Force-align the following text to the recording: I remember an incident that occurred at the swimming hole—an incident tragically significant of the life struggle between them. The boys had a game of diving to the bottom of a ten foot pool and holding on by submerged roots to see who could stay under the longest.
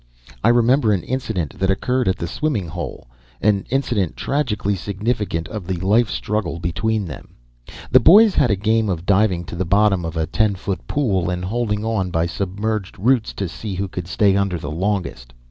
I 0.43 0.49
remember 0.49 0.91
an 0.93 1.03
incident 1.03 1.59
that 1.59 1.69
occurred 1.69 2.07
at 2.07 2.17
the 2.17 2.25
swimming 2.25 2.69
hole—an 2.69 3.67
incident 3.69 4.17
tragically 4.17 4.75
significant 4.75 5.47
of 5.49 5.67
the 5.67 5.77
life 5.79 6.09
struggle 6.09 6.57
between 6.57 7.05
them. 7.05 7.35
The 7.91 7.99
boys 7.99 8.33
had 8.33 8.49
a 8.49 8.55
game 8.55 8.89
of 8.89 9.05
diving 9.05 9.45
to 9.45 9.55
the 9.55 9.63
bottom 9.63 10.03
of 10.03 10.17
a 10.17 10.25
ten 10.25 10.55
foot 10.55 10.87
pool 10.87 11.29
and 11.29 11.45
holding 11.45 11.85
on 11.85 12.09
by 12.09 12.25
submerged 12.25 12.97
roots 12.97 13.31
to 13.33 13.47
see 13.47 13.75
who 13.75 13.87
could 13.87 14.07
stay 14.07 14.35
under 14.35 14.57
the 14.57 14.71
longest. 14.71 15.33